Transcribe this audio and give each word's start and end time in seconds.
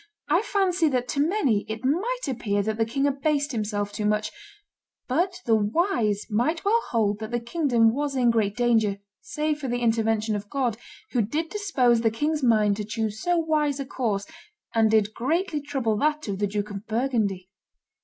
I 0.37 0.41
fancy 0.41 0.89
that 0.89 1.07
to 1.09 1.19
many 1.19 1.63
it 1.69 1.85
might 1.85 2.27
appear 2.27 2.63
that 2.63 2.77
the 2.77 2.87
king 2.87 3.05
abased 3.05 3.51
himself 3.51 3.91
too 3.91 4.03
much; 4.03 4.31
but 5.07 5.41
the 5.45 5.53
wise 5.53 6.25
might 6.27 6.65
well 6.65 6.81
hold 6.89 7.19
that 7.19 7.29
the 7.29 7.39
kingdom 7.39 7.93
was 7.93 8.15
in 8.15 8.31
great 8.31 8.57
danger, 8.57 8.97
save 9.21 9.59
for 9.59 9.67
the 9.67 9.77
intervention 9.81 10.35
of 10.35 10.49
God, 10.49 10.75
who 11.11 11.21
did 11.21 11.49
dispose 11.49 12.01
the 12.01 12.09
king's 12.09 12.41
mind 12.41 12.77
to 12.77 12.83
choose 12.83 13.21
so 13.21 13.37
wise 13.37 13.79
a 13.79 13.85
course, 13.85 14.25
and 14.73 14.89
did 14.89 15.13
greatly 15.13 15.61
trouble 15.61 15.95
that 15.97 16.27
of 16.27 16.39
the 16.39 16.47
Duke 16.47 16.71
of 16.71 16.87
Burgundy. 16.87 17.51